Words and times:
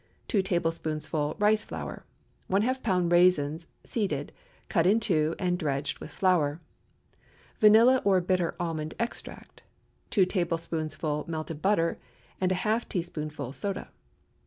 2 0.29 0.41
tablespoonfuls 0.41 1.39
rice 1.39 1.63
flour. 1.63 2.03
½ 2.49 2.81
lb. 2.81 3.11
raisins 3.11 3.67
seeded, 3.83 4.31
cut 4.67 4.87
in 4.87 4.99
two, 4.99 5.35
and 5.37 5.59
dredged 5.59 5.99
with 5.99 6.09
flour. 6.09 6.59
Vanilla 7.59 8.01
or 8.03 8.19
bitter 8.19 8.55
almond 8.59 8.95
extract. 8.99 9.61
2 10.09 10.25
tablespoonfuls 10.25 11.27
melted 11.27 11.61
butter, 11.61 11.99
and 12.41 12.51
a 12.51 12.55
half 12.65 12.89
teaspoonful 12.89 13.53
soda. 13.53 13.91